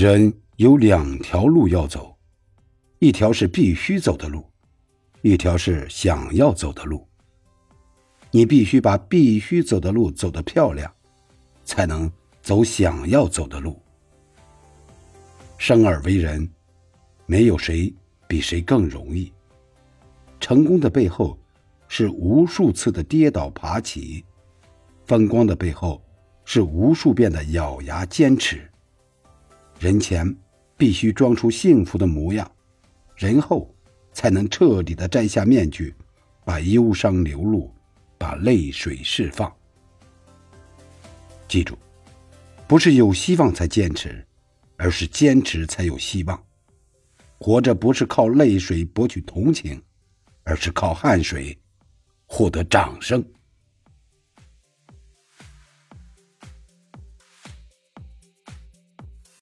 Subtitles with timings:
[0.00, 2.16] 人有两条路要走，
[3.00, 4.42] 一条是必须走的路，
[5.20, 7.06] 一条是想要走的路。
[8.30, 10.90] 你必须把必须走的路走得漂亮，
[11.66, 12.10] 才能
[12.40, 13.78] 走想要走的路。
[15.58, 16.50] 生而为人，
[17.26, 17.94] 没有谁
[18.26, 19.30] 比谁更容易。
[20.40, 21.38] 成功的背后，
[21.88, 24.24] 是无数次的跌倒爬起；
[25.04, 26.02] 风光的背后，
[26.46, 28.66] 是无数遍的咬牙坚持。
[29.80, 30.36] 人前
[30.76, 32.48] 必须装出幸福的模样，
[33.16, 33.74] 人后
[34.12, 35.94] 才能彻底的摘下面具，
[36.44, 37.74] 把忧伤流露，
[38.18, 39.50] 把泪水释放。
[41.48, 41.78] 记住，
[42.68, 44.22] 不是有希望才坚持，
[44.76, 46.38] 而是坚持才有希望。
[47.38, 49.82] 活着不是靠泪水博取同情，
[50.44, 51.58] 而是靠汗水
[52.26, 53.24] 获得掌声。